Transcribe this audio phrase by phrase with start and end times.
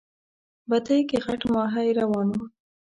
[0.69, 2.35] بتۍ کې غټ ماهی روان و.